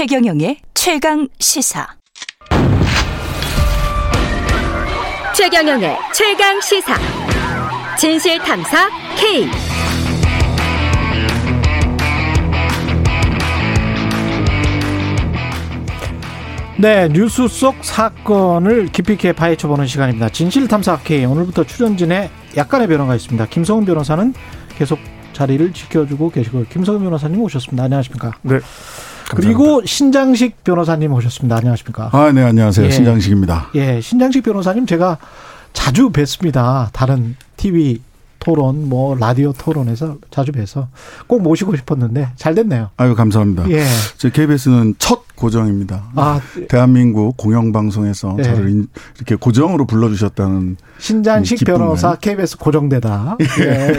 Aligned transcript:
최경영의 0.00 0.56
최강 0.72 1.28
시사. 1.38 1.86
최경영의 5.36 5.94
최강 6.14 6.58
시사. 6.62 6.94
진실 7.98 8.38
탐사 8.38 8.88
K. 9.18 9.46
네, 16.78 17.08
뉴스 17.10 17.46
속 17.46 17.84
사건을 17.84 18.86
깊이 18.86 19.12
있게 19.12 19.34
파헤쳐 19.34 19.68
보는 19.68 19.86
시간입니다. 19.86 20.30
진실 20.30 20.66
탐사 20.66 20.96
K 21.00 21.26
오늘부터 21.26 21.64
출연진에 21.64 22.30
약간의 22.56 22.88
변화가 22.88 23.16
있습니다. 23.16 23.44
김성훈 23.48 23.84
변호사는 23.84 24.32
계속 24.78 24.98
자리를 25.34 25.74
지켜주고 25.74 26.30
계시고 26.30 26.64
김성훈 26.70 27.02
변호사님 27.02 27.42
오셨습니다. 27.42 27.84
안녕하십니까? 27.84 28.32
네. 28.40 28.60
그리고 29.36 29.82
신장식 29.84 30.64
변호사님 30.64 31.12
오셨습니다. 31.12 31.56
안녕하십니까? 31.56 32.10
아, 32.12 32.32
네, 32.32 32.42
안녕하세요. 32.42 32.86
예. 32.86 32.90
신장식입니다. 32.90 33.68
예, 33.74 34.00
신장식 34.00 34.42
변호사님 34.42 34.86
제가 34.86 35.18
자주 35.72 36.10
뵀습니다. 36.10 36.88
다른 36.92 37.36
TV 37.56 38.00
토론, 38.40 38.88
뭐 38.88 39.14
라디오 39.16 39.52
토론에서 39.52 40.16
자주 40.30 40.50
뵈서 40.50 40.88
꼭 41.26 41.42
모시고 41.42 41.76
싶었는데 41.76 42.30
잘 42.36 42.54
됐네요. 42.54 42.88
아유, 42.96 43.14
감사합니다. 43.14 43.70
예. 43.70 43.84
제 44.16 44.30
KBS는 44.30 44.94
첫 44.98 45.24
고정입니다. 45.36 46.04
아, 46.16 46.40
대한민국 46.68 47.36
공영방송에서 47.36 48.34
네. 48.38 48.42
저를 48.44 48.70
인- 48.70 48.88
이렇게 49.16 49.34
고정으로 49.34 49.86
불러주셨다는 49.86 50.76
신장식 50.98 51.58
기쁨을. 51.58 51.78
변호사 51.80 52.14
KBS 52.16 52.56
고정되다. 52.56 53.36
예. 53.60 53.92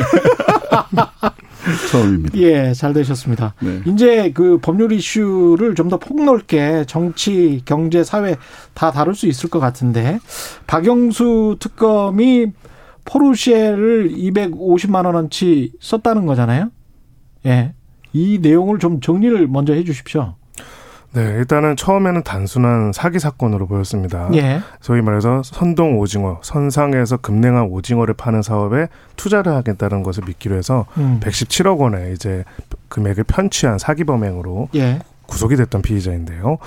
처음입니다. 1.92 2.38
예, 2.38 2.74
잘 2.74 2.94
되셨습니다. 2.94 3.54
네. 3.62 3.82
이제 3.86 4.32
그 4.34 4.58
법률 4.62 4.92
이슈를 4.92 5.76
좀 5.76 5.90
더 5.90 5.98
폭넓게 5.98 6.86
정치, 6.88 7.62
경제, 7.66 8.04
사회 8.04 8.38
다 8.74 8.92
다룰 8.92 9.14
수 9.14 9.28
있을 9.28 9.50
것 9.50 9.60
같은데 9.60 10.20
박영수 10.68 11.58
특검이 11.60 12.48
포르쉐를 13.04 14.10
250만 14.12 15.06
원어치 15.06 15.74
썼다는 15.80 16.26
거잖아요. 16.26 16.72
예. 17.46 17.74
이 18.14 18.40
내용을 18.42 18.80
좀 18.80 19.02
정리를 19.02 19.48
먼저 19.48 19.74
해 19.74 19.84
주십시오. 19.84 20.36
네, 21.14 21.22
일단은 21.22 21.76
처음에는 21.76 22.24
단순한 22.24 22.94
사기 22.94 23.20
사건으로 23.20 23.68
보였습니다. 23.68 24.30
예. 24.34 24.62
소위 24.80 25.02
말해서 25.02 25.42
선동 25.44 26.00
오징어, 26.00 26.40
선상에서 26.42 27.18
급냉한 27.18 27.66
오징어를 27.66 28.14
파는 28.14 28.42
사업에 28.42 28.88
투자를 29.18 29.54
하겠다는 29.54 30.04
것을 30.04 30.24
믿기로 30.26 30.56
해서 30.56 30.86
음. 30.98 31.20
117억 31.22 31.80
원의 31.80 32.14
이제 32.14 32.46
금액을 32.88 33.26
편취한 33.26 33.78
사기 33.78 34.06
범행으로 34.06 34.70
예. 34.76 35.00
구속이 35.32 35.56
됐던 35.56 35.82
피의자인데요. 35.82 36.58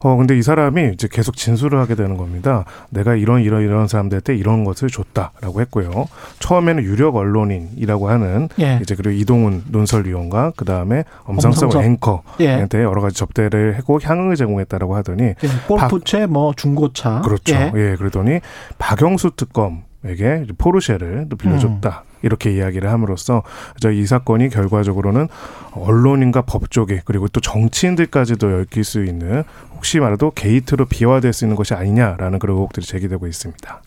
어, 0.00 0.16
근데 0.16 0.36
이 0.36 0.42
사람이 0.42 0.90
이제 0.92 1.08
계속 1.10 1.36
진술을 1.36 1.78
하게 1.78 1.94
되는 1.94 2.16
겁니다. 2.18 2.64
내가 2.90 3.14
이런, 3.14 3.40
이런, 3.40 3.62
이런 3.62 3.88
사람들한테 3.88 4.36
이런 4.36 4.64
것을 4.64 4.88
줬다라고 4.90 5.60
했고요. 5.62 6.08
처음에는 6.38 6.82
유력 6.82 7.16
언론인이라고 7.16 8.10
하는 8.10 8.48
예. 8.60 8.78
이제 8.82 8.94
그리고 8.94 9.10
이동훈 9.10 9.64
논설위원과 9.68 10.52
그 10.56 10.64
다음에 10.64 11.04
엄상섭. 11.24 11.74
앵커한테 11.74 12.78
예. 12.78 12.82
여러 12.82 13.00
가지 13.00 13.16
접대를 13.16 13.78
하고 13.78 13.98
향응을 14.02 14.36
제공했다라고 14.36 14.94
하더니 14.96 15.22
예. 15.22 15.36
골프채 15.66 16.26
뭐 16.26 16.52
중고차. 16.54 17.22
그렇죠. 17.22 17.54
예. 17.54 17.72
예, 17.74 17.96
그러더니 17.96 18.40
박영수 18.78 19.32
특검 19.36 19.84
에게 20.04 20.42
이제 20.44 20.52
포르쉐를 20.58 21.26
또 21.30 21.36
빌려줬다. 21.36 22.04
음. 22.04 22.11
이렇게 22.22 22.52
이야기를 22.52 22.90
함으로써 22.90 23.42
저이 23.80 24.06
사건이 24.06 24.48
결과적으로는 24.48 25.28
언론인과 25.72 26.42
법조계 26.42 27.02
그리고 27.04 27.28
또 27.28 27.40
정치인들까지도 27.40 28.46
얽힐 28.46 28.84
수 28.84 29.04
있는 29.04 29.44
혹시 29.74 29.98
말해도 30.00 30.32
게이트로 30.32 30.86
비화될 30.86 31.32
수 31.32 31.44
있는 31.44 31.56
것이 31.56 31.74
아니냐라는 31.74 32.38
그런 32.38 32.56
의혹들이 32.56 32.86
제기되고 32.86 33.26
있습니다. 33.26 33.82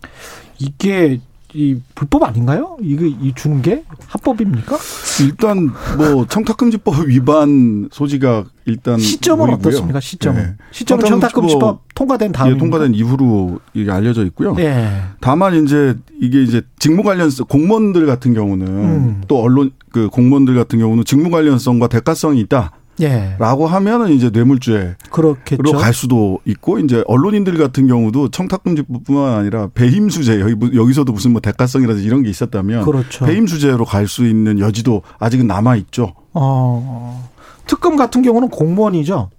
이게 0.58 1.20
이 1.56 1.80
불법 1.94 2.22
아닌가요? 2.24 2.76
이거 2.82 3.06
이게 3.06 3.82
합법입니까? 4.08 4.76
일단 5.22 5.70
뭐 5.96 6.26
청탁금지법 6.26 7.06
위반 7.06 7.88
소지가 7.90 8.44
일단 8.66 8.98
시점은 8.98 9.46
보이고요. 9.46 9.68
어떻습니까? 9.68 10.00
시점은. 10.00 10.42
예. 10.42 10.54
시점은 10.70 11.06
청탁금지법 11.06 11.80
통과된 11.94 12.32
다음에 12.32 12.52
예, 12.52 12.58
통과된 12.58 12.92
이후로 12.92 13.60
이게 13.72 13.90
알려져 13.90 14.26
있고요. 14.26 14.54
예. 14.58 15.02
다만 15.20 15.64
이제 15.64 15.96
이게 16.20 16.42
이제 16.42 16.60
직무 16.78 17.02
관련성 17.02 17.46
공무원들 17.48 18.04
같은 18.04 18.34
경우는 18.34 18.66
음. 18.66 19.22
또 19.26 19.40
언론 19.40 19.70
그 19.90 20.10
공무원들 20.10 20.54
같은 20.54 20.78
경우는 20.78 21.04
직무 21.06 21.30
관련성과 21.30 21.88
대가성이 21.88 22.40
있다. 22.40 22.72
예. 23.00 23.36
라고 23.38 23.66
하면은 23.66 24.10
이제 24.12 24.30
뇌물죄로 24.30 24.94
그렇겠죠. 25.10 25.72
갈 25.76 25.92
수도 25.92 26.40
있고 26.46 26.78
이제 26.78 27.04
언론인들 27.06 27.58
같은 27.58 27.86
경우도 27.86 28.30
청탁금지뿐만 28.30 29.34
아니라 29.34 29.68
배임수재 29.74 30.40
여기 30.40 30.54
무- 30.54 30.74
여기 30.74 30.92
서도 30.94 31.12
무슨 31.12 31.32
뭐 31.32 31.40
대가성이라든지 31.40 32.06
이런 32.06 32.22
게 32.22 32.30
있었다면 32.30 32.84
그렇죠. 32.84 33.24
배임수재로 33.26 33.84
갈 33.84 34.06
수 34.08 34.24
있는 34.26 34.58
여지도 34.60 35.02
아직은 35.18 35.46
남아 35.46 35.76
있죠. 35.76 36.14
어. 36.32 37.28
특검 37.66 37.96
같은 37.96 38.22
경우는 38.22 38.48
공무원이죠. 38.48 39.30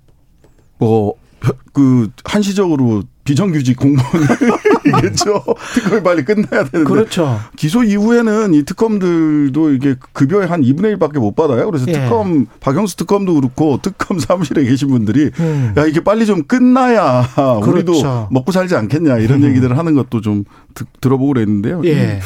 뭐그 0.79 2.11
한시적으로 2.25 3.03
비정규직 3.27 3.75
공무원이겠죠. 3.77 5.43
특검이 5.75 6.01
빨리 6.01 6.23
끝나야 6.23 6.63
되는데 6.63 6.83
그렇죠. 6.85 7.39
기소 7.57 7.83
이후에는 7.83 8.53
이 8.53 8.63
특검들도 8.63 9.71
이게 9.73 9.95
급여의 10.13 10.47
한 10.47 10.61
2분의 10.61 10.97
1밖에 10.97 11.19
못 11.19 11.35
받아요. 11.35 11.65
그래서 11.69 11.85
예. 11.89 11.91
특검 11.91 12.45
박영수 12.61 12.95
특검도 12.95 13.33
그렇고 13.35 13.79
특검 13.81 14.17
사무실에 14.19 14.63
계신 14.63 14.87
분들이 14.87 15.29
음. 15.39 15.73
야 15.75 15.85
이게 15.85 15.99
빨리 15.99 16.25
좀 16.25 16.43
끝나야 16.43 17.27
우리도 17.65 17.91
그렇죠. 17.91 18.29
먹고 18.31 18.53
살지 18.53 18.75
않겠냐 18.75 19.17
이런 19.17 19.43
음. 19.43 19.49
얘기들을 19.49 19.77
하는 19.77 19.93
것도 19.95 20.21
좀 20.21 20.45
듣- 20.73 20.87
들어보고 21.01 21.33
그랬는데요. 21.33 21.81
예. 21.83 22.21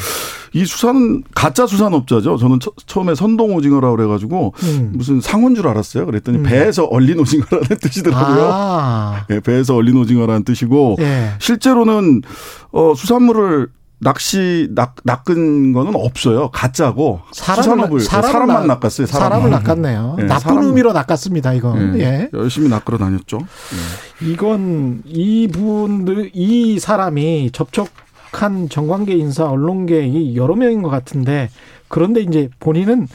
이, 0.54 0.60
이 0.60 0.64
수사는 0.64 1.22
가짜 1.34 1.66
수산업자죠. 1.66 2.36
저는 2.36 2.60
처, 2.60 2.70
처음에 2.86 3.14
선동 3.14 3.54
오징어라고 3.54 3.96
그래가지고 3.96 4.54
음. 4.62 4.92
무슨 4.94 5.20
상어인 5.20 5.54
줄 5.54 5.66
알았어요. 5.68 6.06
그랬더니 6.06 6.38
음. 6.38 6.42
배에서 6.44 6.84
얼린 6.84 7.18
오징어라는 7.20 7.66
뜻이더라고요. 7.80 8.50
아. 8.52 9.26
예, 9.30 9.40
배에서 9.40 9.74
얼린 9.76 9.96
오징어라는 9.96 10.44
뜻이고 10.44 10.96
예. 11.00 11.30
실제로는 11.38 12.22
어 12.72 12.92
수산물을 12.96 13.68
낚시 14.04 14.66
낚, 14.74 14.96
낚은 15.04 15.72
거는 15.72 15.92
없어요. 15.94 16.50
가짜고 16.50 17.20
수산업을 17.30 18.00
사람만 18.00 18.66
낚-. 18.66 18.80
사람을 18.90 19.06
사람만. 19.06 19.50
낚았네요. 19.50 20.16
예, 20.18 20.22
나쁜 20.24 20.40
사람. 20.54 20.64
의미로 20.64 20.92
낚았습니다. 20.92 21.52
이건. 21.52 22.00
예, 22.00 22.02
예. 22.02 22.30
열심히 22.34 22.68
낚으러 22.68 22.98
다녔죠. 22.98 23.38
이건 24.20 25.02
이분들 25.06 26.30
이 26.34 26.80
사람이 26.80 27.50
접촉 27.52 27.88
한 28.32 28.68
정관계 28.68 29.14
인사 29.14 29.48
언론계 29.48 30.06
이 30.06 30.36
여러 30.36 30.54
명인 30.54 30.82
것 30.82 30.88
같은데 30.88 31.50
그런데 31.88 32.20
이제 32.20 32.48
본인은 32.60 33.06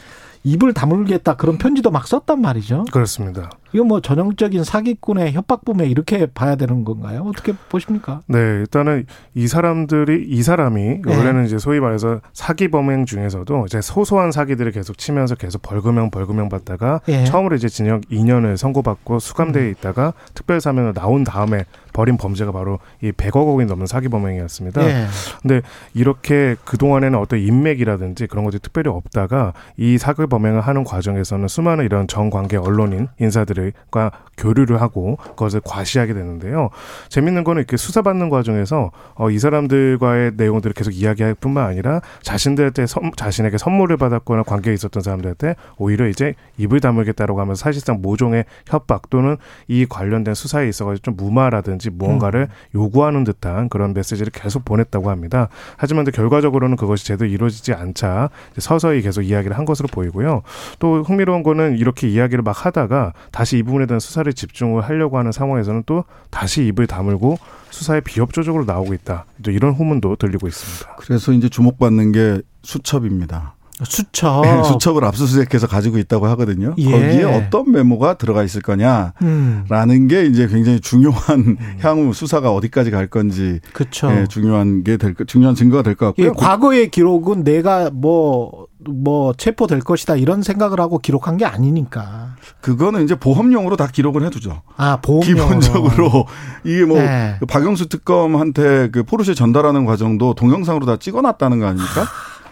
입을 0.44 0.74
다물겠다 0.74 1.36
그런 1.36 1.58
편지도 1.58 1.92
막 1.92 2.08
썼단 2.08 2.40
말이죠. 2.40 2.86
그렇습니다. 2.92 3.50
이거 3.74 3.84
뭐 3.84 4.02
전형적인 4.02 4.64
사기꾼의 4.64 5.34
협박범에 5.34 5.88
이렇게 5.88 6.26
봐야 6.28 6.56
되는 6.56 6.84
건가요? 6.86 7.24
어떻게 7.28 7.54
보십니까? 7.70 8.22
네, 8.28 8.40
일단은 8.40 9.06
이 9.36 9.48
사람들이 9.48 10.26
이 10.28 10.42
사람이 10.42 11.02
네. 11.06 11.16
원래는 11.16 11.46
이제 11.46 11.58
소위 11.58 11.80
말해서 11.80 12.22
사기 12.34 12.70
범행 12.70 13.06
중에서도 13.06 13.66
이제 13.66 13.82
소소한 13.82 14.32
사기들을 14.32 14.72
계속 14.72 14.98
치면서 14.98 15.36
계속 15.36 15.62
벌금형 15.62 16.12
벌금형 16.12 16.50
받다가 16.50 17.02
예. 17.10 17.26
처음으로 17.26 17.56
이제 17.56 17.68
징역 17.68 18.02
2년을 18.12 18.58
선고받고 18.58 19.20
수감돼 19.20 19.70
있다가 19.72 20.14
특별 20.34 20.62
사면으로 20.62 20.94
나온 20.94 21.24
다음에 21.24 21.66
벌인 21.94 22.16
범죄가 22.18 22.52
바로 22.52 22.80
이 23.02 23.12
100억 23.12 23.48
원이 23.48 23.66
넘는 23.66 23.88
사기 23.88 24.08
범행이었습니다. 24.08 24.84
예. 24.84 25.08
근데 25.42 25.62
이렇게 25.96 26.56
그동안에는 26.64 27.18
어떤 27.18 27.40
인맥이라든지 27.40 28.28
그런 28.28 28.46
것들이 28.46 28.60
특별히 28.62 28.90
없다가 28.90 29.54
이 29.78 29.98
사기 29.98 30.28
범행을 30.28 30.62
하는 30.62 30.84
과정에서는 30.84 31.48
수많은 31.48 31.86
이런 31.86 32.08
정관계 32.08 32.58
언론인 32.58 33.08
인사들 33.20 33.57
과 33.92 34.12
교류를 34.38 34.82
하고 34.82 35.18
그것을 35.18 35.62
과시하게 35.64 36.14
되는데요. 36.14 36.70
재밌는 37.10 37.44
거는 37.44 37.62
이렇게 37.62 37.78
수사받는 37.78 38.30
과정에서 38.30 38.92
어, 39.16 39.30
이 39.32 39.40
사람들과의 39.40 40.34
내용들을 40.36 40.74
계속 40.74 40.92
이야기할 40.92 41.34
뿐만 41.36 41.66
아니라 41.66 42.02
자신들한테 42.22 42.86
선, 42.86 43.12
자신에게 43.16 43.58
선물을 43.58 43.98
받았거나 43.98 44.44
관계에 44.44 44.74
있었던 44.74 45.02
사람들한테 45.02 45.56
오히려 45.78 46.08
이제 46.08 46.36
입을 46.58 46.80
다물겠다라고 46.80 47.40
하면서 47.40 47.60
사실상 47.60 48.02
모종의 48.02 48.46
협박 48.68 49.10
또는 49.10 49.38
이 49.68 49.86
관련된 49.88 50.34
수사에 50.36 50.68
있어가지고 50.70 51.04
좀 51.04 51.16
무마라든지 51.16 51.90
무언가를 51.90 52.48
요구하는 52.76 53.24
듯한 53.24 53.70
그런 53.70 53.94
메시지를 53.94 54.32
계속 54.32 54.66
보냈다고 54.66 55.10
합니다. 55.10 55.50
하지만 55.78 56.06
결과적으로는 56.06 56.78
그것이 56.78 57.06
제대로 57.06 57.30
이루어지지 57.30 57.74
않자 57.74 58.30
서서히 58.58 59.02
계속 59.02 59.24
이야기를 59.24 59.58
한 59.58 59.66
것으로 59.66 59.88
보이고요. 59.88 60.44
또 60.80 61.04
흥미로운 61.04 61.44
거는 61.44 61.78
이렇게 61.78 62.08
이야기를 62.08 62.44
막 62.44 62.66
하다가 62.66 63.14
다시 63.32 63.47
이 63.56 63.64
부분에 63.64 63.86
대한 63.86 64.00
수사를 64.00 64.32
집중을 64.34 64.82
하려고 64.82 65.18
하는 65.18 65.32
상황에서는 65.32 65.84
또 65.86 66.04
다시 66.30 66.66
입을 66.66 66.88
다물고 66.88 67.38
수사에 67.70 68.02
비협조적으로 68.02 68.66
나오고 68.66 68.94
있다. 68.94 69.26
또 69.44 69.52
이런 69.52 69.74
후문도 69.74 70.18
들리고 70.18 70.48
있습니다. 70.48 70.96
그래서 70.98 71.32
이제 71.32 71.48
주목받는 71.48 72.12
게 72.12 72.42
수첩입니다. 72.64 73.57
수첩. 73.86 74.44
수첩을 74.68 75.06
압수수색해서 75.06 75.68
가지고 75.68 75.98
있다고 76.00 76.28
하거든요. 76.28 76.74
예. 76.78 76.92
거기에 76.92 77.24
어떤 77.24 77.72
메모가 77.72 78.18
들어가 78.18 78.44
있을 78.44 78.62
거냐라는 78.62 79.14
음. 79.22 80.08
게 80.10 80.26
이제 80.26 80.48
굉장히 80.48 80.80
중요한 80.82 81.58
향후 81.80 82.12
수사가 82.14 82.52
어디까지 82.52 82.92
갈 82.92 83.08
건지 83.08 83.60
그렇죠. 83.74 84.12
예, 84.12 84.26
중요한 84.28 84.84
게 84.84 84.98
될 84.98 85.16
중요한 85.28 85.56
증거가 85.56 85.84
될것 85.84 86.16
예, 86.18 86.28
같고요. 86.28 86.34
과거의 86.48 86.90
기록은 86.90 87.44
내가 87.44 87.90
뭐, 87.92 88.68
뭐, 88.90 89.34
체포될 89.34 89.80
것이다 89.82 90.16
이런 90.16 90.42
생각을 90.42 90.80
하고 90.80 90.98
기록한 91.00 91.38
게 91.38 91.46
아니니까. 91.46 92.36
그거는 92.62 93.04
이제 93.04 93.16
보험용으로 93.16 93.76
다 93.78 93.88
기록을 93.88 94.24
해두죠. 94.26 94.62
아, 94.76 94.98
보험 94.98 95.22
기본적으로 95.22 96.26
이게 96.66 96.86
뭐 96.86 96.98
네. 97.00 97.36
그 97.40 97.46
박영수 97.46 97.90
특검한테 97.90 98.90
그 98.92 99.04
포르쉐 99.04 99.34
전달하는 99.34 99.86
과정도 99.86 100.34
동영상으로 100.34 100.86
다 100.86 100.98
찍어놨다는 100.98 101.60
거 101.60 101.68
아닙니까? 101.68 102.06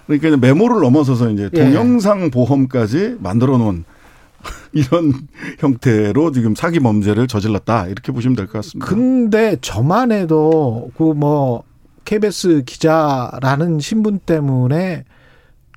그러니까 0.08 0.38
메모를 0.38 0.82
넘어서서 0.82 1.30
이제 1.32 1.50
예. 1.54 1.64
동영상 1.64 2.30
보험까지 2.32 3.18
만들어 3.20 3.58
놓은 3.58 3.84
이런 4.74 5.14
형태로 5.60 6.32
지금 6.32 6.54
사기 6.56 6.80
범죄를 6.80 7.28
저질렀다 7.28 7.88
이렇게 7.88 8.12
보시면 8.12 8.36
될 8.36 8.46
것 8.48 8.54
같습니다. 8.54 8.86
근데 8.86 9.58
저만 9.62 10.12
해도 10.12 10.92
그 10.98 11.14
뭐 11.14 11.64
KBS 12.06 12.64
기자라는 12.66 13.80
신분 13.80 14.20
때문에 14.20 15.06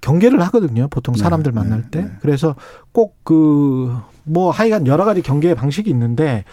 경계를 0.02 0.42
하거든요. 0.42 0.86
보통 0.88 1.14
네, 1.14 1.22
사람들 1.22 1.52
네, 1.52 1.56
만날 1.58 1.90
때. 1.90 2.02
네. 2.02 2.10
그래서 2.20 2.54
꼭 2.92 3.16
그 3.25 3.90
뭐 4.30 4.50
하여간 4.50 4.86
여러 4.86 5.06
가지 5.06 5.22
경계의 5.22 5.54
방식이 5.54 5.88
있는데 5.88 6.44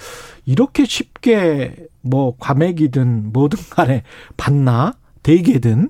이렇게 0.46 0.86
쉽게 0.86 1.76
뭐 2.00 2.34
과메기든 2.40 3.34
뭐든 3.34 3.60
간에 3.70 4.04
받나 4.38 4.94
대게든 5.24 5.90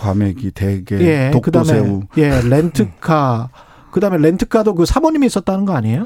과메기, 0.00 0.52
대게, 0.52 1.00
예 1.00 1.30
독도새우. 1.32 2.00
그다음에 2.08 2.08
예 2.18 2.48
렌트카 2.48 3.50
그다음에 3.92 4.18
렌트카도 4.18 4.74
그 4.74 4.86
사모님이 4.86 5.26
있었다는 5.26 5.64
거 5.64 5.74
아니에요? 5.74 6.04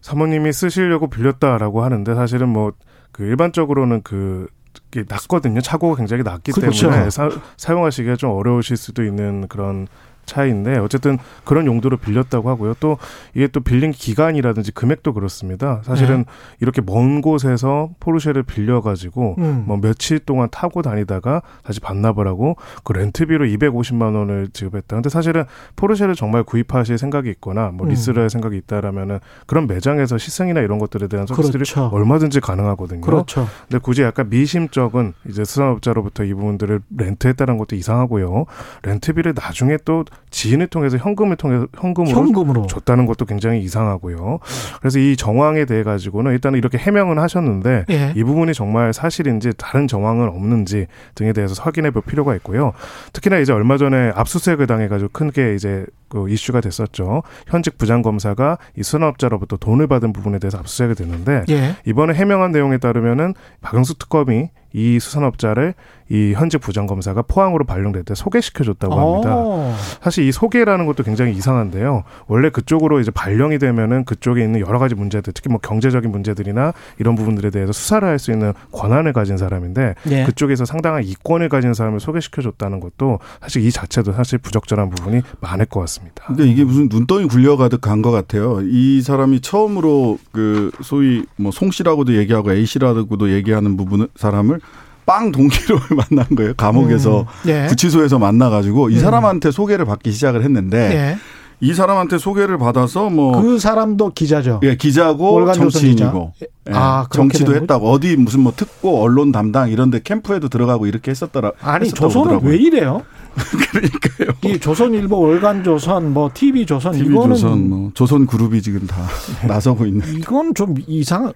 사모님이 0.00 0.52
쓰시려고 0.52 1.08
빌렸다라고 1.08 1.82
하는데 1.84 2.14
사실은 2.14 2.48
뭐 2.48 2.72
그 3.16 3.24
일반적으로는 3.24 4.02
그 4.02 4.46
이게 4.92 5.04
낮거든요. 5.08 5.62
차고가 5.62 5.96
굉장히 5.96 6.22
낮기 6.22 6.52
그렇죠. 6.52 6.90
때문에 6.90 7.08
사, 7.08 7.30
사용하시기가 7.56 8.16
좀 8.16 8.32
어려우실 8.32 8.76
수도 8.76 9.02
있는 9.02 9.48
그런 9.48 9.88
차이인데 10.26 10.78
어쨌든 10.78 11.18
그런 11.44 11.66
용도로 11.66 11.96
빌렸다고 11.96 12.50
하고요. 12.50 12.74
또 12.80 12.98
이게 13.34 13.46
또 13.48 13.60
빌린 13.60 13.92
기간이라든지 13.92 14.72
금액도 14.72 15.14
그렇습니다. 15.14 15.80
사실은 15.84 16.18
네. 16.18 16.24
이렇게 16.60 16.82
먼 16.84 17.20
곳에서 17.20 17.90
포르쉐를 18.00 18.42
빌려가지고 18.42 19.36
음. 19.38 19.64
뭐 19.66 19.78
며칠 19.78 20.18
동안 20.18 20.48
타고 20.50 20.82
다니다가 20.82 21.42
다시 21.62 21.80
반납을 21.80 22.26
하고 22.26 22.56
그 22.84 22.92
렌트비로 22.92 23.46
250만 23.46 24.14
원을 24.14 24.48
지급했다. 24.52 24.96
근데 24.96 25.08
사실은 25.08 25.44
포르쉐를 25.76 26.14
정말 26.14 26.42
구입하실 26.42 26.98
생각이 26.98 27.30
있거나 27.30 27.70
뭐 27.72 27.86
음. 27.86 27.90
리스를 27.90 28.22
할 28.22 28.30
생각이 28.30 28.56
있다라면은 28.56 29.20
그런 29.46 29.66
매장에서 29.66 30.18
시승이나 30.18 30.60
이런 30.60 30.78
것들에 30.78 31.08
대한 31.08 31.26
서비스들이 31.26 31.64
그렇죠. 31.64 31.86
얼마든지 31.92 32.40
가능하거든요. 32.40 33.00
그렇죠. 33.00 33.46
근데 33.68 33.78
굳이 33.78 34.02
약간 34.02 34.28
미심쩍은 34.28 35.14
이제 35.28 35.44
수산업자로부터 35.44 36.24
이 36.24 36.34
부분들을 36.34 36.80
렌트했다는 36.96 37.58
것도 37.58 37.76
이상하고요. 37.76 38.46
렌트비를 38.82 39.34
나중에 39.36 39.78
또 39.84 40.04
지인을 40.30 40.66
통해서 40.66 40.96
현금을 40.96 41.36
통해서 41.36 41.66
현금으로 41.74 42.16
현금으로 42.16 42.66
줬다는 42.66 43.06
것도 43.06 43.24
굉장히 43.24 43.60
이상하고요. 43.60 44.38
그래서 44.80 44.98
이 44.98 45.16
정황에 45.16 45.64
대해 45.64 45.82
가지고는 45.82 46.32
일단은 46.32 46.58
이렇게 46.58 46.78
해명은 46.78 47.18
하셨는데 47.18 47.86
예. 47.90 48.12
이 48.14 48.24
부분이 48.24 48.52
정말 48.52 48.92
사실인지 48.92 49.52
다른 49.56 49.86
정황은 49.86 50.28
없는지 50.28 50.86
등에 51.14 51.32
대해서 51.32 51.54
확인해 51.62 51.90
볼 51.90 52.02
필요가 52.02 52.34
있고요. 52.36 52.72
특히나 53.12 53.38
이제 53.38 53.52
얼마 53.52 53.76
전에 53.78 54.12
압수수색을 54.14 54.66
당해 54.66 54.88
가지고 54.88 55.10
크게 55.12 55.54
이제 55.54 55.86
그 56.08 56.28
이슈가 56.28 56.60
됐었죠. 56.60 57.22
현직 57.46 57.78
부장검사가 57.78 58.58
이 58.76 58.82
수산업자로부터 58.82 59.56
돈을 59.56 59.86
받은 59.86 60.12
부분에 60.12 60.38
대해서 60.38 60.58
압수수색이 60.58 60.94
됐는데 60.94 61.44
예. 61.50 61.76
이번에 61.84 62.14
해명한 62.14 62.52
내용에 62.52 62.78
따르면은 62.78 63.34
박영수 63.60 63.98
특검이 63.98 64.50
이 64.72 64.98
수산업자를 65.00 65.74
이 66.08 66.34
현직 66.34 66.60
부장검사가 66.60 67.22
포항으로 67.22 67.64
발령될 67.64 68.04
때 68.04 68.14
소개시켜줬다고 68.14 68.94
합니다. 68.94 69.34
어. 69.34 69.74
사실 70.02 70.24
이 70.24 70.30
소개라는 70.30 70.86
것도 70.86 71.02
굉장히 71.02 71.32
이상한데요. 71.32 72.04
원래 72.28 72.48
그쪽으로 72.48 73.00
이제 73.00 73.10
발령이 73.10 73.58
되면은 73.58 74.04
그쪽에 74.04 74.44
있는 74.44 74.60
여러 74.60 74.78
가지 74.78 74.94
문제들, 74.94 75.32
특히 75.32 75.50
뭐 75.50 75.58
경제적인 75.58 76.08
문제들이나 76.12 76.72
이런 77.00 77.16
부분들에 77.16 77.50
대해서 77.50 77.72
수사를 77.72 78.06
할 78.06 78.16
수 78.18 78.30
있는 78.32 78.52
권한을 78.72 79.12
가진 79.12 79.36
사람인데 79.36 79.94
예. 80.10 80.24
그쪽에서 80.24 80.64
상당한 80.64 81.02
이권을 81.04 81.48
가진 81.48 81.74
사람을 81.74 82.00
소개시켜줬다는 82.00 82.80
것도 82.80 83.18
사실 83.42 83.64
이 83.66 83.70
자체도 83.70 84.12
사실 84.12 84.38
부적절한 84.38 84.88
부분이 84.90 85.22
많을 85.40 85.66
것 85.66 85.80
같습니다. 85.80 86.24
근데 86.26 86.46
이게 86.46 86.64
무슨 86.64 86.88
눈덩이 86.90 87.26
굴려가듯 87.28 87.80
간 87.80 88.00
것 88.02 88.10
같아요. 88.10 88.60
이 88.62 89.00
사람이 89.02 89.40
처음으로 89.40 90.18
그 90.32 90.70
소위 90.82 91.24
뭐 91.36 91.50
송 91.50 91.70
씨라고도 91.70 92.14
얘기하고 92.16 92.52
A 92.52 92.64
씨라고도 92.66 93.32
얘기하는 93.32 93.76
부분 93.76 94.06
사람을 94.16 94.60
빵 95.06 95.32
동기로 95.32 95.78
만난 96.10 96.26
거예요. 96.36 96.54
감옥에서 96.56 97.20
음. 97.20 97.48
예. 97.48 97.66
구치소에서 97.68 98.18
만나가지고 98.18 98.90
이 98.90 98.96
음. 98.96 99.00
사람한테 99.00 99.50
소개를 99.52 99.84
받기 99.84 100.10
시작을 100.12 100.42
했는데 100.42 100.78
예. 100.92 101.18
이 101.60 101.72
사람한테 101.72 102.18
소개를 102.18 102.58
받아서 102.58 103.08
뭐 103.08 103.40
그 103.40 103.58
사람도 103.58 104.10
기자죠. 104.12 104.60
예, 104.64 104.76
기자고 104.76 105.50
정치인이고 105.52 106.32
예, 106.42 106.46
아, 106.74 107.06
그렇게 107.08 107.38
정치도 107.38 107.54
했다고 107.54 107.90
어디 107.90 108.16
무슨 108.16 108.40
뭐 108.40 108.52
특보 108.54 109.00
언론 109.02 109.32
담당 109.32 109.70
이런 109.70 109.88
데 109.90 110.00
캠프에도 110.02 110.48
들어가고 110.48 110.86
이렇게 110.86 111.12
했었더라. 111.12 111.52
아니 111.62 111.86
했었다고 111.86 112.08
조선은 112.08 112.26
그러더라고요. 112.40 112.50
왜 112.50 112.56
이래요? 112.58 113.02
그러니까요. 113.70 114.54
이 114.54 114.58
조선일보, 114.58 115.18
월간조선, 115.18 116.12
뭐 116.12 116.30
TV 116.32 116.64
조선 116.66 116.92
TV 116.92 117.08
이거는 117.08 117.36
조선 117.36 117.68
뭐 117.68 117.90
조선 117.94 118.26
그룹이 118.26 118.62
지금 118.62 118.86
다 118.86 119.06
나서고 119.46 119.86
있는. 119.86 120.06
이건 120.14 120.54
좀 120.54 120.74
이상 120.86 121.32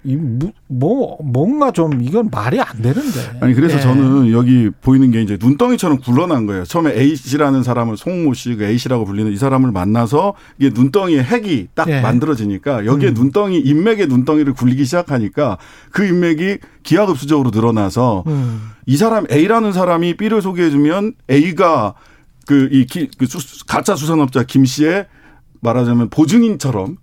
뭐 0.67 1.19
뭔가 1.23 1.71
좀 1.71 2.03
이건 2.03 2.31
말이 2.31 2.61
안 2.61 2.81
되는데. 2.81 3.39
아니 3.41 3.55
그래서 3.55 3.77
예. 3.77 3.81
저는 3.81 4.33
여기 4.33 4.71
보이는 4.81 5.11
게 5.11 5.23
이제 5.23 5.37
눈덩이처럼 5.41 5.99
굴러난 5.99 6.47
거예요. 6.47 6.65
처음에 6.65 6.93
A 6.99 7.17
씨라는 7.17 7.63
사람을 7.63 7.97
송모 7.97 8.35
씨, 8.35 8.55
그 8.57 8.65
A 8.65 8.79
씨라고 8.79 9.05
불리는 9.05 9.31
이 9.33 9.37
사람을 9.37 9.71
만나서 9.73 10.35
이게 10.59 10.71
눈덩이에 10.73 11.23
핵이 11.23 11.69
딱 11.75 11.89
예. 11.89 12.01
만들어지니까 12.01 12.87
여기에 12.87 13.11
음. 13.11 13.15
눈덩이 13.15 13.59
인맥의 13.59 14.07
눈덩이를 14.07 14.55
굴리기 14.55 14.85
시작하니까 14.85 15.59
그 15.91 16.05
인맥이 16.05 16.59
기하급수적으로 16.91 17.51
늘어나서 17.51 18.25
음. 18.27 18.73
이 18.85 18.97
사람 18.97 19.25
A라는 19.31 19.73
사람이 19.73 20.17
B를 20.17 20.43
소개해주면 20.43 21.15
A가 21.31 21.95
그이 22.47 22.85
그 22.87 23.27
가짜 23.69 23.95
수산업자 23.95 24.43
김 24.43 24.65
씨의 24.65 25.07
말하자면 25.61 26.11
보증인처럼 26.11 26.97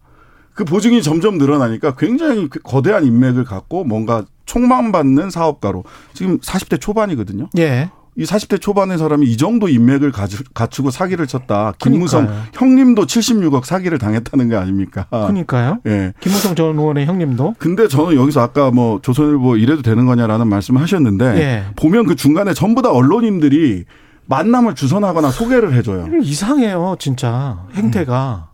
그 0.54 0.66
보증이 0.66 1.02
점점 1.02 1.38
늘어나니까 1.38 1.96
굉장히 1.96 2.50
그 2.50 2.60
거대한 2.60 3.06
인맥을 3.06 3.46
갖고 3.46 3.86
뭔가 3.86 4.26
총망받는 4.46 5.30
사업가로 5.30 5.86
지금 6.14 6.38
40대 6.40 6.82
초반이거든요. 6.82 7.48
예. 7.58 7.90
이 8.18 8.24
40대 8.24 8.60
초반의 8.60 8.98
사람이 8.98 9.28
이 9.28 9.38
정도 9.38 9.70
인맥을 9.70 10.12
갖추고 10.54 10.90
사기를 10.90 11.28
쳤다. 11.28 11.74
김무성 11.78 12.26
그러니까요. 12.26 12.50
형님도 12.54 13.06
76억 13.06 13.64
사기를 13.66 14.00
당했다는 14.00 14.50
게 14.50 14.56
아닙니까? 14.56 15.06
그러니까요. 15.12 15.80
예. 15.86 16.14
김무성 16.20 16.56
전 16.56 16.80
의원의 16.80 17.06
형님도 17.06 17.56
근데 17.60 17.88
저는 17.88 18.16
여기서 18.16 18.42
아까 18.42 18.72
뭐 18.72 19.00
조선일보 19.02 19.58
이래도 19.58 19.84
되는 19.84 20.08
거냐라는 20.08 20.48
말씀을 20.48 20.82
하셨는데 20.82 21.26
예. 21.38 21.64
보면 21.76 22.08
그 22.08 22.16
중간에 22.16 22.56
전부 22.56 22.82
다 22.82 22.92
언론인들이 22.92 23.86
만남을 24.26 24.74
주선하거나 24.74 25.30
소개를 25.30 25.74
해줘요. 25.74 26.08
이상해요, 26.20 26.96
진짜 27.00 27.66
행태가. 27.76 28.50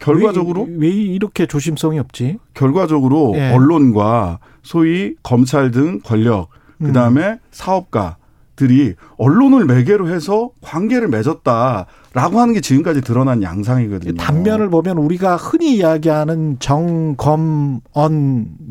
결과적으로 0.00 0.66
왜, 0.68 0.88
왜 0.88 0.90
이렇게 0.90 1.46
조심성이 1.46 2.00
없지? 2.00 2.38
결과적으로 2.52 3.32
예. 3.36 3.52
언론과 3.52 4.40
소위 4.64 5.14
검찰 5.22 5.70
등 5.70 6.00
권력 6.04 6.48
음. 6.78 6.88
그다음에 6.88 7.38
사업가 7.52 8.16
들이 8.56 8.94
언론을 9.16 9.64
매개로 9.66 10.08
해서 10.08 10.50
관계를 10.60 11.08
맺었다라고 11.08 12.40
하는 12.40 12.54
게 12.54 12.60
지금까지 12.60 13.00
드러난 13.00 13.42
양상이거든요. 13.42 14.14
단면을 14.14 14.70
보면 14.70 14.98
우리가 14.98 15.36
흔히 15.36 15.76
이야기하는 15.76 16.58
정검언 16.60 17.80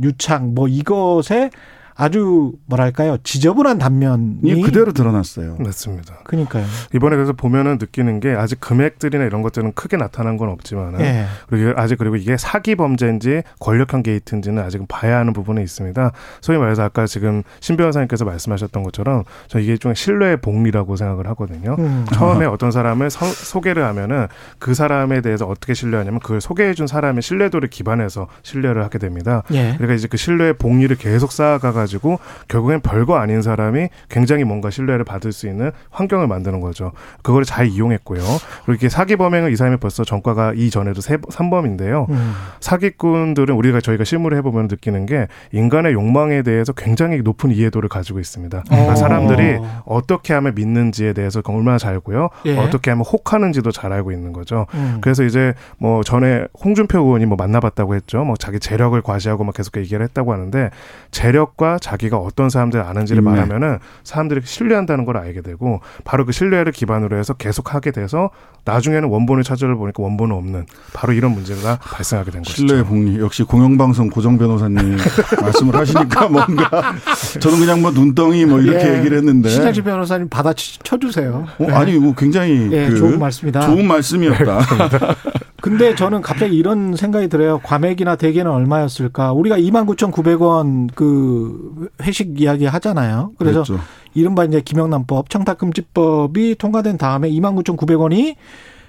유착 0.02 0.48
뭐 0.48 0.68
이것에 0.68 1.50
아주 1.96 2.54
뭐랄까요 2.66 3.18
지저분한 3.24 3.78
단면이 3.78 4.40
이 4.44 4.62
그대로 4.62 4.92
드러났어요. 4.94 5.58
맞습니다. 5.60 6.16
그러니까요. 6.24 6.66
이번에 6.96 7.16
그래서 7.16 7.34
보면은 7.34 7.78
느끼는 7.80 8.20
게 8.20 8.32
아직 8.32 8.60
금액들이나 8.60 9.24
이런 9.26 9.42
것들은 9.42 9.74
크게 9.74 9.98
나타난 9.98 10.38
건 10.38 10.50
없지만은 10.50 11.02
예. 11.02 11.26
그리고 11.50 11.80
아직 11.80 11.98
그리고 11.98 12.16
이게 12.16 12.36
사기 12.38 12.76
범죄인지 12.76 13.44
권력형 13.60 14.04
게이트인지는 14.04 14.64
아직은 14.64 14.88
봐야 14.88 15.18
하는 15.20 15.34
부분이 15.34 15.62
있습니다. 15.62 16.12
소위 16.42 16.58
말해서 16.58 16.84
아까 16.84 17.06
지금 17.06 17.44
신 17.60 17.78
변호사님께서 17.78 18.26
말씀하셨던 18.26 18.84
것처럼 18.84 19.24
저 19.48 19.60
이게 19.60 19.78
좀 19.78 19.94
신뢰의 19.94 20.38
복리라고 20.38 20.96
생각을 20.96 21.28
하거든요. 21.30 21.76
음. 21.80 22.06
처음에 22.14 22.46
어떤 22.46 22.72
사람을 22.72 23.10
서- 23.10 23.26
소개를 23.26 23.84
하면은 23.86 24.28
그 24.60 24.74
사람에 24.74 25.22
대해서 25.22 25.46
어떻게 25.46 25.74
신뢰하냐면 25.74 26.20
그걸 26.20 26.42
소개해준 26.42 26.88
사람의 26.88 27.22
신뢰도를 27.22 27.70
기반해서 27.70 28.28
신뢰를 28.42 28.84
하게 28.84 28.98
됩니다. 29.00 29.44
예. 29.52 29.74
그러니까 29.78 29.94
이제 29.94 30.08
그 30.08 30.18
신뢰의 30.18 30.54
복리를 30.54 30.96
계속 30.98 31.32
쌓아가가지고 31.32 31.83
해 31.83 31.83
가지고 31.84 32.20
결국엔 32.48 32.82
별거 32.82 33.18
아닌 33.18 33.42
사람이 33.42 33.90
굉장히 34.10 34.44
뭔가 34.44 34.70
신뢰를 34.70 35.06
받을 35.06 35.32
수 35.32 35.48
있는 35.48 35.72
환경을 35.92 36.28
만드는 36.28 36.60
거죠. 36.60 36.92
그걸 37.22 37.44
잘 37.44 37.68
이용했고요. 37.68 38.22
그리고 38.22 38.72
이렇게 38.72 38.90
사기 38.90 39.16
범행을 39.16 39.52
이 39.52 39.56
사람이 39.56 39.78
벌써 39.78 40.04
전과가 40.04 40.54
이전에도 40.56 41.02
세, 41.02 41.18
3범인데요. 41.18 42.10
음. 42.10 42.34
사기꾼들은 42.60 43.56
우리가 43.56 43.82
저희가 43.82 44.04
실무를 44.04 44.38
해보면 44.40 44.68
느끼는 44.68 45.06
게 45.06 45.28
인간의 45.52 45.94
욕망에 45.94 46.42
대해서 46.42 46.74
굉장히 46.74 47.22
높은 47.22 47.52
이해도를 47.52 47.90
가지고 47.90 48.20
있습니다. 48.20 48.64
그러니까 48.68 48.94
어. 48.94 48.96
사람들이 48.96 49.60
어떻게 49.86 50.34
하면 50.34 50.56
믿는지에 50.56 51.14
대해서 51.14 51.42
얼마나 51.46 51.78
잘 51.78 51.94
알고요. 51.94 52.30
예. 52.46 52.58
어떻게 52.58 52.92
하면 52.92 53.06
혹하는지도 53.06 53.72
잘 53.72 53.94
알고 53.94 54.12
있는 54.12 54.34
거죠. 54.34 54.66
음. 54.74 54.98
그래서 55.02 55.24
이제 55.24 55.54
뭐 55.78 56.04
전에 56.04 56.46
홍준표 56.64 57.00
의원이 57.00 57.26
뭐 57.26 57.38
만나봤다고 57.38 57.96
했죠. 57.96 58.24
뭐 58.24 58.36
자기 58.36 58.60
재력을 58.60 59.00
과시하고 59.02 59.44
막 59.44 59.54
계속 59.54 59.78
얘기를 59.78 60.04
했다고 60.04 60.34
하는데 60.34 60.70
재력과 61.12 61.73
자기가 61.80 62.18
어떤 62.18 62.50
사람들을 62.50 62.84
아는지를 62.84 63.22
인맥. 63.22 63.34
말하면은 63.34 63.80
사람들이 64.04 64.42
신뢰한다는 64.44 65.06
걸 65.06 65.18
알게 65.18 65.42
되고 65.42 65.82
바로 66.04 66.26
그 66.26 66.32
신뢰를 66.32 66.72
기반으로 66.72 67.18
해서 67.18 67.34
계속 67.34 67.74
하게 67.74 67.92
돼서 67.92 68.30
나중에는 68.66 69.10
원본을 69.10 69.44
찾으려 69.44 69.76
보니까 69.76 70.02
원본은 70.04 70.36
없는 70.36 70.66
바로 70.94 71.14
이런 71.14 71.32
문제가 71.32 71.78
발생하게 71.82 72.32
된 72.32 72.44
것이죠. 72.44 72.58
신뢰의 72.58 72.86
복리 72.86 73.20
역시 73.20 73.44
공영방송 73.44 74.10
고정 74.10 74.38
변호사님 74.38 74.98
말씀을 75.42 75.76
하시니까 75.76 76.30
뭔가 76.30 76.94
저는 77.40 77.60
그냥 77.60 77.82
뭐 77.82 77.92
눈덩이 77.92 78.46
뭐 78.46 78.60
이렇게 78.60 78.88
예. 78.94 78.98
얘기를 79.00 79.18
했는데 79.18 79.50
신하지 79.50 79.82
변호사님 79.82 80.30
받아쳐 80.30 80.98
주세요. 80.98 81.46
어, 81.60 81.68
아니 81.72 81.98
뭐 81.98 82.14
굉장히 82.16 82.70
예, 82.72 82.90
그 82.90 82.96
좋은 82.98 83.20
말씀이다. 83.20 83.62
좋은 83.68 83.86
말씀이었다. 83.88 84.60
근데 85.64 85.96
저는 85.96 86.22
갑자기 86.22 86.58
이런 86.58 86.98
생각이 86.98 87.30
들어요. 87.30 87.60
과메기나 87.64 88.18
대게는 88.18 88.52
얼마였을까? 88.52 89.32
우리가 89.32 89.58
29,900원 89.58 90.90
그 90.94 91.88
회식 92.02 92.42
이야기 92.42 92.66
하잖아요. 92.66 93.32
그래서 93.38 93.64
그랬죠. 93.64 93.82
이른바 94.14 94.44
이제 94.44 94.60
김영란법, 94.60 95.30
청탁금지법이 95.30 96.56
통과된 96.60 96.98
다음에 96.98 97.30
29,900원이 97.30 98.36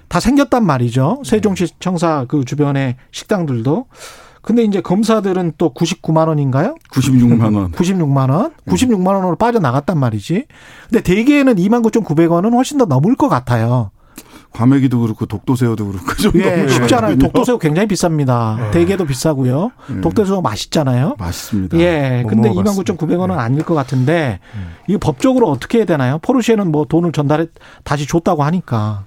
다 0.09 0.19
생겼단 0.19 0.65
말이죠. 0.65 1.21
세종시 1.23 1.67
청사 1.79 2.25
그 2.27 2.43
주변의 2.43 2.97
식당들도. 3.11 3.85
근데 4.41 4.63
이제 4.63 4.81
검사들은 4.81 5.53
또 5.57 5.73
99만 5.73 6.27
원인가요? 6.27 6.75
96만 6.91 7.55
원. 7.55 7.71
96만 7.71 8.29
원? 8.29 8.51
96만 8.67 9.15
원으로 9.15 9.37
빠져나갔단 9.37 9.97
말이지. 9.97 10.45
근데 10.89 11.01
대개는 11.01 11.55
29,900원은 11.55 12.51
훨씬 12.53 12.77
더 12.77 12.83
넘을 12.83 13.15
것 13.15 13.29
같아요. 13.29 13.91
과메기도 14.55 15.01
그렇고 15.01 15.25
독도새우도 15.25 15.85
그렇고 15.87 16.05
그 16.05 16.21
정도 16.21 16.39
예, 16.39 16.67
쉽잖아요. 16.67 17.17
독도새우 17.17 17.59
굉장히 17.59 17.87
비쌉니다. 17.89 18.71
대게도 18.71 19.05
비싸고요. 19.05 19.71
예. 19.97 20.01
독도새우 20.01 20.41
맛있잖아요. 20.41 21.15
맛있습니다. 21.19 21.77
예, 21.79 22.21
못 22.23 22.29
근데 22.29 22.49
먹어봤습니다. 22.49 22.93
29,900원은 22.93 23.27
네. 23.27 23.33
아닐 23.35 23.63
것 23.63 23.75
같은데 23.75 24.39
이거 24.87 24.97
법적으로 24.99 25.49
어떻게 25.49 25.79
해야 25.79 25.85
되나요? 25.85 26.19
포르쉐는 26.21 26.71
뭐 26.71 26.85
돈을 26.85 27.11
전달해 27.11 27.47
다시 27.83 28.07
줬다고 28.07 28.43
하니까 28.43 29.03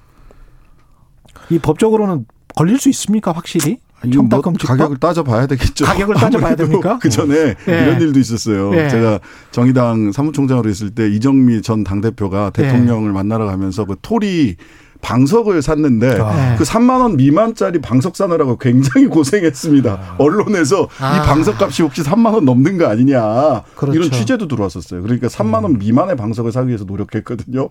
이 1.51 1.59
법적으로는 1.59 2.27
걸릴 2.55 2.79
수 2.79 2.91
있습니까, 2.91 3.33
확실히? 3.33 3.79
이거 4.05 4.23
뭐 4.23 4.29
청탁금지법? 4.29 4.77
가격을 4.77 4.97
따져봐야 4.99 5.47
되겠죠. 5.47 5.85
가격을 5.85 6.15
따져봐야 6.17 6.57
됩니까? 6.57 6.99
그 7.01 7.09
전에 7.09 7.55
예. 7.69 7.83
이런 7.83 8.01
일도 8.01 8.21
있었어요. 8.21 8.75
예. 8.77 8.89
제가 8.89 9.19
정의당 9.51 10.13
사무총장으로 10.13 10.69
있을 10.69 10.91
때 10.91 11.09
이정미 11.09 11.63
전 11.63 11.85
당대표가 11.85 12.53
예. 12.59 12.63
대통령을 12.63 13.13
만나러 13.13 13.47
가면서 13.47 13.87
그 13.87 13.97
토리 14.03 14.57
방석을 15.01 15.63
샀는데 15.63 16.19
아. 16.21 16.57
그 16.57 16.65
3만 16.65 17.01
원 17.01 17.17
미만짜리 17.17 17.81
방석 17.81 18.17
사느라고 18.17 18.59
굉장히 18.59 19.07
고생했습니다. 19.07 20.17
언론에서 20.19 20.89
아. 21.01 21.17
이 21.17 21.27
방석 21.27 21.61
값이 21.61 21.83
혹시 21.83 22.03
3만 22.03 22.35
원 22.35 22.45
넘는 22.45 22.79
거 22.79 22.87
아니냐 22.87 23.63
그렇죠. 23.77 23.97
이런 23.97 24.11
취재도 24.11 24.49
들어왔었어요. 24.49 25.03
그러니까 25.03 25.29
3만 25.29 25.63
원 25.63 25.79
미만의 25.79 26.17
방석을 26.17 26.53
사기 26.53 26.69
위해서 26.69 26.85
노력했거든요. 26.85 27.69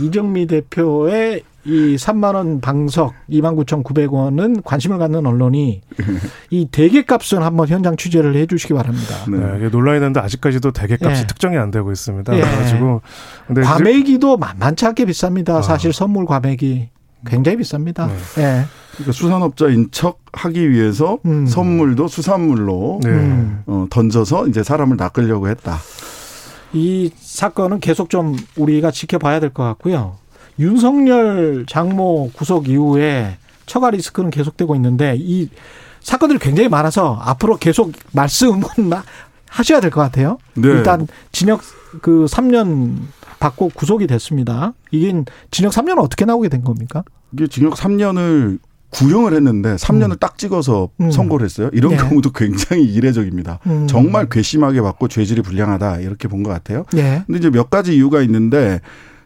이정미 0.00 0.46
대표의 0.46 1.42
이 1.66 1.96
3만 1.96 2.34
원 2.34 2.60
방석 2.60 3.14
29,900원은 3.30 4.62
관심을 4.64 4.98
갖는 4.98 5.24
언론이 5.26 5.80
이 6.50 6.68
대게값은 6.70 7.42
한번 7.42 7.68
현장 7.68 7.96
취재를 7.96 8.36
해 8.36 8.46
주시기 8.46 8.74
바랍니다. 8.74 9.14
네. 9.28 9.38
네, 9.38 9.56
이게 9.58 9.68
논란이 9.68 9.98
됐는데 9.98 10.20
아직까지도 10.20 10.72
대게값이 10.72 11.22
예. 11.22 11.26
특정이 11.26 11.56
안 11.56 11.70
되고 11.70 11.90
있습니다. 11.90 12.36
예. 12.36 12.40
그래가지고 12.40 13.00
근데 13.46 13.62
과메기도 13.62 14.36
만만치 14.36 14.84
않게 14.86 15.04
비쌉니다. 15.06 15.50
아. 15.56 15.62
사실 15.62 15.92
선물 15.92 16.26
과메기 16.26 16.90
굉장히 17.26 17.56
비쌉니다. 17.58 18.10
예. 18.38 18.64
그러니까 18.92 19.12
수산업자 19.12 19.68
인 19.68 19.88
척 19.90 20.18
하기 20.34 20.70
위해서 20.70 21.18
음. 21.24 21.46
선물도 21.46 22.08
수산물로 22.08 23.00
네. 23.02 23.08
음. 23.08 23.62
어, 23.66 23.86
던져서 23.88 24.48
이제 24.48 24.62
사람을 24.62 24.96
낚으려고 24.98 25.48
했다. 25.48 25.78
이 26.72 27.10
사건은 27.16 27.78
계속 27.80 28.10
좀 28.10 28.36
우리가 28.56 28.90
지켜봐야 28.90 29.40
될 29.40 29.50
것 29.50 29.62
같고요. 29.62 30.16
윤석열 30.58 31.64
장모 31.68 32.30
구속 32.34 32.68
이후에 32.68 33.36
처가 33.66 33.90
리스크는 33.90 34.30
계속되고 34.30 34.74
있는데 34.76 35.16
이 35.18 35.48
사건들이 36.00 36.38
굉장히 36.38 36.68
많아서 36.68 37.18
앞으로 37.22 37.56
계속 37.56 37.92
말씀은 38.12 38.62
하셔야 39.48 39.80
될 39.80 39.90
것 39.90 40.00
같아요. 40.00 40.38
네. 40.54 40.68
일단 40.68 41.06
징역 41.32 41.60
그 42.02 42.26
3년 42.28 42.96
받고 43.38 43.70
구속이 43.74 44.06
됐습니다. 44.06 44.74
이게 44.90 45.14
징역 45.50 45.72
3년은 45.72 45.98
어떻게 46.02 46.24
나오게 46.24 46.48
된 46.48 46.62
겁니까? 46.64 47.04
이게 47.32 47.46
징역 47.46 47.74
3년을 47.74 48.58
구형을 48.90 49.32
했는데 49.34 49.74
3년을 49.76 50.20
딱 50.20 50.38
찍어서 50.38 50.88
음. 51.00 51.10
선고를 51.10 51.44
했어요. 51.44 51.68
이런 51.72 51.92
예. 51.92 51.96
경우도 51.96 52.30
굉장히 52.32 52.84
이례적입니다. 52.84 53.58
음. 53.66 53.86
정말 53.88 54.28
괘씸하게 54.28 54.80
받고 54.82 55.08
죄질이 55.08 55.42
불량하다 55.42 55.98
이렇게 56.00 56.28
본 56.28 56.42
것 56.44 56.50
같아요. 56.50 56.84
예. 56.96 57.22
근데 57.26 57.38
이제 57.38 57.50
몇 57.50 57.70
가지 57.70 57.94
이유가 57.96 58.20
있는데 58.22 58.80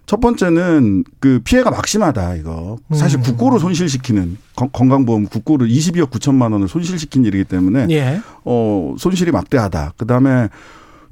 첫 0.09 0.21
번째는 0.21 1.05
그 1.21 1.39
피해가 1.45 1.71
막심하다 1.71 2.37
이거 2.37 2.79
사실 2.95 3.19
음. 3.19 3.23
국고를 3.23 3.61
손실시키는 3.61 4.39
건- 4.57 4.71
건강보험 4.73 5.27
국고를 5.27 5.69
22억 5.69 6.09
9천만 6.11 6.53
원을 6.55 6.67
손실시킨 6.67 7.27
일이기 7.27 7.45
때문에 7.45 7.87
예. 7.91 8.19
어 8.47 8.95
손실이 8.99 9.31
막대하다. 9.33 9.93
그다음에 9.99 10.49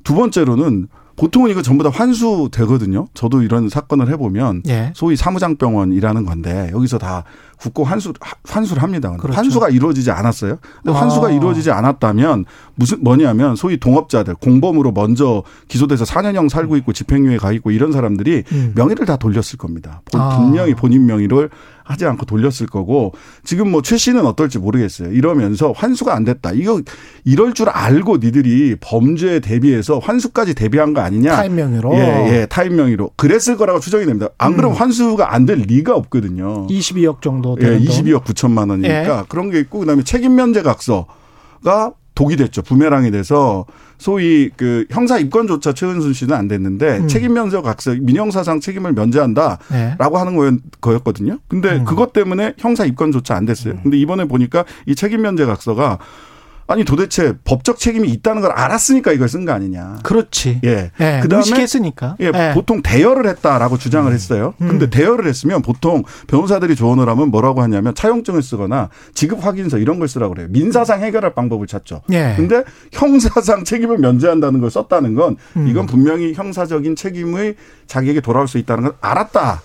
두 0.03 0.15
번째로는 0.15 0.89
보통은 1.17 1.51
이거 1.51 1.63
전부 1.63 1.83
다 1.83 1.91
환수 1.91 2.51
되거든요. 2.53 3.07
저도 3.15 3.43
이런 3.43 3.69
사건을 3.71 4.09
해보면 4.11 4.63
예. 4.69 4.93
소위 4.95 5.17
사무장병원이라는 5.17 6.25
건데 6.27 6.71
여기서 6.75 6.99
다 6.99 7.25
국고 7.59 7.85
환수 7.85 8.13
환수를 8.45 8.83
합니다. 8.83 9.17
그렇죠. 9.17 9.35
환수가 9.37 9.71
이루어지지 9.71 10.11
않았어요. 10.11 10.59
근데 10.83 10.97
아. 10.97 11.01
환수가 11.01 11.31
이루어지지 11.31 11.71
않았다면 11.71 12.45
무슨 12.75 13.03
뭐냐면 13.03 13.57
소위 13.57 13.79
동업자들 13.79 14.35
공범으로 14.35 14.93
먼저 14.93 15.43
기소돼서 15.69 16.05
4년형 16.05 16.51
살고 16.51 16.77
있고 16.79 16.93
집행유예 16.93 17.39
가 17.39 17.51
있고 17.53 17.71
이런 17.71 17.93
사람들이 17.93 18.45
음. 18.53 18.73
명의를 18.77 19.07
다 19.07 19.17
돌렸을 19.17 19.57
겁니다. 19.59 20.03
본- 20.13 20.21
아. 20.21 20.37
분명히 20.39 20.75
본인 20.75 21.07
명의를 21.07 21.49
하지 21.87 22.05
않고 22.05 22.27
돌렸을 22.27 22.67
거고 22.69 23.13
지금 23.45 23.71
뭐 23.71 23.81
최 23.81 23.97
씨는 23.97 24.27
어떨지 24.27 24.59
모르겠어요. 24.59 25.13
이러면서 25.13 25.71
환수가 25.71 26.13
안 26.15 26.25
됐다. 26.25 26.51
이거 26.53 26.83
이럴 27.25 27.53
줄 27.55 27.69
알고 27.69 28.17
니들이 28.17 28.77
범죄에 28.81 29.39
대비해서 29.41 30.01
환수까지 30.01 30.55
대비한 30.55 30.93
거 30.93 31.01
아니냐? 31.01 31.37
타인 31.37 31.55
명의로 31.55 31.95
예, 31.95 32.01
예, 32.41 32.47
타인 32.47 32.75
명의로 32.77 33.11
그랬을 33.17 33.57
거라고 33.57 33.79
추정이 33.79 34.05
됩니다. 34.07 34.29
안 34.39 34.57
그러면 34.57 34.77
음. 34.77 34.81
환수가 34.81 35.33
안 35.33 35.47
될 35.47 35.59
리가 35.59 35.95
없거든요. 35.95 36.67
22억 36.67 37.23
정도 37.23 37.57
예, 37.61 37.65
되는 37.67 37.85
돈. 37.85 37.95
22억 37.95 38.25
9천만 38.25 38.69
원이니까 38.71 39.19
예. 39.21 39.25
그런 39.29 39.51
게 39.51 39.61
있고 39.61 39.79
그다음에 39.79 40.03
책임 40.03 40.35
면제 40.35 40.63
각서가 40.63 41.93
독이 42.17 42.35
됐죠. 42.37 42.63
부메랑이 42.63 43.13
돼서 43.13 43.67
소위 43.99 44.51
그 44.57 44.87
형사 44.91 45.19
입건조차 45.19 45.73
최은순 45.75 46.15
씨는 46.15 46.35
안 46.35 46.49
됐는데 46.49 46.99
음. 46.99 47.09
책임 47.09 47.35
면제 47.35 47.61
각서 47.61 47.95
민형사상 47.95 48.59
책임을 48.61 48.93
면제한다. 48.95 49.59
예. 49.73 49.95
라고 49.99 50.19
하는 50.19 50.35
거였- 50.35 50.59
거였거든요. 50.81 51.39
근데 51.47 51.77
음. 51.77 51.85
그것 51.85 52.13
때문에 52.13 52.55
형사 52.59 52.85
입건조차 52.85 53.37
안 53.37 53.45
됐어요. 53.47 53.79
근데 53.83 53.99
이번에 53.99 54.25
보니까 54.25 54.65
이 54.87 54.95
책임 54.95 55.23
면제 55.23 55.45
각서가 55.45 55.99
아니 56.69 56.85
도대체 56.85 57.35
법적 57.45 57.79
책임이 57.79 58.09
있다는 58.09 58.43
걸 58.43 58.51
알았으니까 58.51 59.13
이걸 59.13 59.29
쓴 59.29 59.45
거 59.45 59.53
아니냐. 59.53 59.99
그렇지. 60.03 60.61
예. 60.65 60.91
예. 61.01 61.21
그다음에 61.23 61.41
의식했으니까. 61.41 62.17
예, 62.21 62.53
보통 62.55 62.83
대여를 62.83 63.29
했다라고 63.29 63.79
주장을 63.79 64.13
했어요. 64.13 64.55
근데 64.59 64.87
음. 64.87 64.91
대여를 64.91 65.27
했으면 65.27 65.63
보통 65.63 66.03
변호사들이 66.27 66.75
조언을 66.75 67.09
하면 67.09 67.31
뭐라고 67.31 67.63
하냐면 67.63 67.95
차용증을 67.95 68.43
쓰거나 68.43 68.89
지급 69.15 69.45
확인서 69.45 69.79
이런 69.79 69.99
걸 70.01 70.09
쓰라고 70.09 70.35
그래요. 70.35 70.49
민사상 70.51 71.03
해결할 71.03 71.35
방법을 71.35 71.69
찾죠. 71.69 72.03
예. 72.13 72.35
근데 72.37 72.65
형사상 72.93 73.63
책임을 73.65 73.99
면제한다는 73.99 74.61
걸 74.61 74.71
썼다는 74.71 75.15
건 75.15 75.37
음. 75.57 75.69
이건 75.69 75.87
분명히 75.87 76.35
형사적인 76.35 76.97
책임의 76.97 77.55
자기에게 77.87 78.21
돌아올 78.21 78.49
수 78.49 78.59
있다는 78.59 78.85
걸 78.85 78.95
알았다 79.01 79.63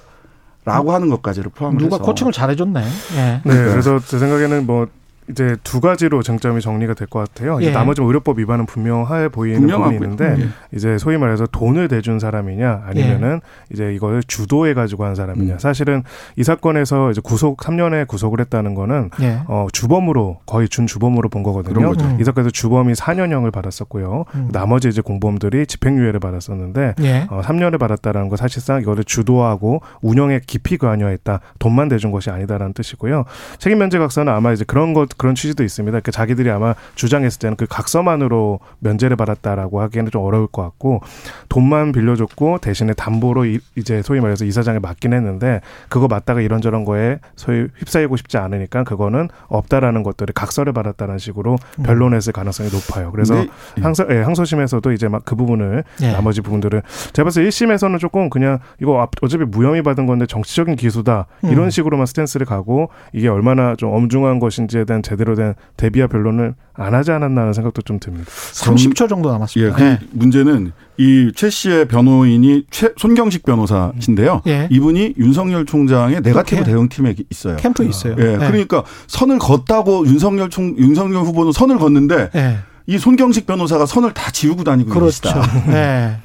라고 0.63 0.93
하는 0.93 1.09
것까지를 1.09 1.49
포함해서 1.55 1.83
누가 1.83 1.97
코칭을 1.97 2.31
잘해줬네. 2.31 2.83
예. 3.15 3.41
네, 3.43 3.55
그래서 3.55 3.99
제 3.99 4.19
생각에는 4.19 4.67
뭐 4.67 4.87
이제 5.29 5.55
두 5.63 5.79
가지로 5.79 6.23
쟁점이 6.23 6.61
정리가 6.61 6.93
될 6.95 7.07
것 7.07 7.19
같아요. 7.19 7.59
이제 7.59 7.69
예. 7.69 7.73
나머지 7.73 8.01
의료법 8.01 8.39
위반은 8.39 8.65
분명해 8.65 9.29
보이는 9.29 9.59
분명하고요. 9.61 9.99
부분이 9.99 10.13
있는데 10.13 10.43
예. 10.43 10.49
이제 10.75 10.97
소위 10.97 11.17
말해서 11.17 11.45
돈을 11.47 11.87
대준 11.87 12.19
사람이냐 12.19 12.83
아니면은 12.85 13.41
이제 13.71 13.93
이걸 13.93 14.23
주도해 14.23 14.73
가지고 14.73 15.05
한 15.05 15.15
사람이냐. 15.15 15.53
음. 15.53 15.59
사실은 15.59 16.03
이 16.37 16.43
사건에서 16.43 17.11
이제 17.11 17.21
구속 17.23 17.57
3년에 17.57 18.07
구속을 18.07 18.39
했다는 18.41 18.75
거는 18.75 19.09
예. 19.21 19.39
어 19.47 19.67
주범으로 19.71 20.39
거의 20.45 20.67
준 20.69 20.87
주범으로 20.87 21.29
본 21.29 21.43
거거든요. 21.43 21.91
이 22.19 22.23
사건에서 22.23 22.49
주범이 22.49 22.93
4년형을 22.93 23.51
받았었고요. 23.51 24.25
음. 24.35 24.49
나머지 24.51 24.87
이제 24.89 25.01
공범들이 25.01 25.65
집행유예를 25.67 26.19
받았었는데 26.19 26.95
예. 27.01 27.27
어, 27.29 27.41
3년을 27.41 27.79
받았다라는 27.79 28.29
거 28.29 28.35
사실상 28.37 28.81
이거를 28.81 29.03
주도하고 29.03 29.81
운영에 30.01 30.41
깊이 30.47 30.77
관여했다. 30.77 31.39
돈만 31.59 31.89
대준 31.89 32.11
것이 32.11 32.29
아니다라는 32.29 32.73
뜻이고요. 32.73 33.25
책임 33.59 33.79
면제 33.79 33.97
각서는 33.99 34.31
아마 34.33 34.51
이제 34.53 34.63
그런 34.65 34.93
것 34.93 35.10
그런 35.17 35.35
취지도 35.35 35.63
있습니다. 35.63 35.91
그러니까 35.91 36.11
자기들이 36.11 36.49
아마 36.49 36.73
주장했을 36.95 37.39
때는 37.39 37.55
그 37.57 37.65
각서만으로 37.69 38.59
면제를 38.79 39.15
받았다라고 39.17 39.81
하기에는 39.81 40.11
좀 40.11 40.23
어려울 40.23 40.47
것 40.47 40.61
같고 40.61 41.01
돈만 41.49 41.91
빌려줬고 41.91 42.59
대신에 42.59 42.93
담보로 42.93 43.45
이, 43.45 43.59
이제 43.75 44.01
소위 44.01 44.19
말해서 44.19 44.45
이사장에 44.45 44.79
맡긴 44.79 45.13
했는데 45.13 45.61
그거 45.89 46.07
맞다가 46.07 46.41
이런저런 46.41 46.85
거에 46.85 47.19
소위 47.35 47.67
휩싸이고 47.77 48.17
싶지 48.17 48.37
않으니까 48.37 48.83
그거는 48.83 49.29
없다라는 49.47 50.03
것들을 50.03 50.33
각서를 50.33 50.73
받았다는 50.73 51.17
식으로 51.17 51.57
음. 51.79 51.83
변론했을 51.83 52.33
가능성이 52.33 52.69
높아요. 52.71 53.11
그래서. 53.11 53.45
항소, 53.81 54.07
예, 54.11 54.21
항소심에서도 54.21 54.91
이제 54.91 55.07
막 55.07 55.21
그 55.23 55.35
부분을 55.35 55.83
예. 56.01 56.11
나머지 56.11 56.41
부분들을 56.41 56.81
제가 57.13 57.25
봤을 57.25 57.43
때 57.43 57.49
1심에서는 57.49 57.99
조금 57.99 58.29
그냥 58.29 58.57
이거 58.81 59.01
앞- 59.01 59.11
어차피 59.21 59.45
무혐의 59.45 59.83
받은 59.83 60.07
건데 60.07 60.25
정치적인 60.25 60.75
기수다 60.75 61.27
음. 61.43 61.51
이런 61.51 61.69
식으로만 61.69 62.05
스탠스를 62.07 62.45
가고 62.47 62.89
이게 63.13 63.27
얼마나 63.27 63.75
좀 63.75 63.93
엄중한 63.93 64.39
것인지에 64.39 64.83
대한 64.85 65.00
제대로 65.01 65.35
된 65.35 65.53
대비와 65.77 66.07
변론을 66.07 66.53
안 66.73 66.93
하지 66.93 67.11
않았나 67.11 67.41
하는 67.41 67.53
생각도 67.53 67.81
좀 67.81 67.99
듭니다. 67.99 68.29
30초 68.29 69.07
정도 69.09 69.29
예, 69.29 69.33
남았습니다. 69.33 69.75
그 69.75 69.97
문제는 70.11 70.71
이 70.97 71.31
최 71.35 71.49
씨의 71.49 71.87
변호인이 71.87 72.65
최, 72.71 72.89
손경식 72.97 73.43
변호사신데요. 73.43 74.41
예. 74.47 74.67
이분이 74.71 75.15
윤석열 75.17 75.65
총장의 75.65 76.21
네가티브 76.21 76.63
캠- 76.63 76.63
대응팀에 76.63 77.15
있어요. 77.29 77.55
캠프 77.57 77.83
있어요. 77.85 78.13
예, 78.19 78.37
그러니까 78.37 78.83
선을 79.07 79.39
걷다고 79.39 80.05
윤석열 80.07 80.49
총 80.49 80.75
윤석열 80.77 81.23
후보는 81.23 81.51
선을 81.51 81.77
걷는데 81.77 82.29
예. 82.35 82.57
이 82.87 82.97
손경식 82.97 83.45
변호사가 83.45 83.85
선을 83.85 84.13
다 84.13 84.31
지우고 84.31 84.63
다니고 84.63 84.89
그렇죠. 84.89 85.21
계시다. 85.21 85.41
예. 85.73 86.17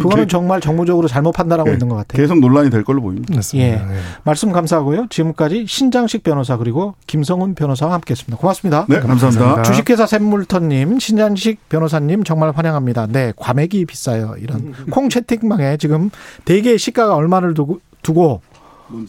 그거는 0.00 0.28
정말 0.28 0.60
정무적으로 0.60 1.08
잘못 1.08 1.32
판단하고 1.32 1.70
예. 1.70 1.74
있는 1.74 1.88
것 1.88 1.96
같아요. 1.96 2.22
계속 2.22 2.38
논란이 2.40 2.70
될 2.70 2.84
걸로 2.84 3.00
보입니다. 3.00 3.34
맞습니다. 3.34 3.68
예. 3.68 3.98
말씀 4.24 4.52
감사하고요. 4.52 5.06
지금까지 5.10 5.66
신장식 5.66 6.22
변호사 6.22 6.56
그리고 6.56 6.94
김성훈 7.06 7.54
변호사와 7.54 7.94
함께했습니다. 7.94 8.36
고맙습니다. 8.38 8.86
네, 8.88 9.00
감사합니다. 9.00 9.26
감사합니다. 9.26 9.62
주식회사 9.62 10.06
샘물터님, 10.06 10.98
신장식 10.98 11.68
변호사님 11.68 12.24
정말 12.24 12.50
환영합니다. 12.50 13.06
네, 13.08 13.32
과메기 13.36 13.86
비싸요. 13.86 14.34
이런 14.38 14.74
콩 14.90 15.08
채팅방에 15.08 15.76
지금 15.76 16.10
대개 16.44 16.76
시가가 16.76 17.14
얼마를 17.14 17.54
두고, 17.54 17.80
두고 18.02 18.40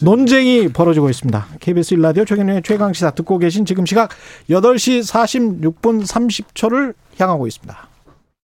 논쟁이 0.00 0.68
벌어지고 0.68 1.08
있습니다. 1.08 1.46
KBS 1.60 1.94
일라디오 1.94 2.24
최경영의 2.24 2.62
최강시사 2.62 3.12
듣고 3.12 3.38
계신 3.38 3.64
지금 3.64 3.86
시각 3.86 4.10
8시 4.50 5.00
46분 5.08 6.04
30초를 6.06 6.94
향하고 7.18 7.46
있습니다. 7.46 7.87